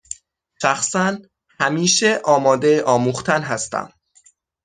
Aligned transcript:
شخصا 0.61 1.17
همیشه 1.59 2.21
آماده 2.23 2.83
آموختن 2.83 3.41
هستم 3.41 3.93